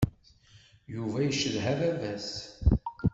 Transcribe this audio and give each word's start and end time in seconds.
Yuba 0.93 1.17
icedha 1.27 1.71
baba-s. 1.79 2.29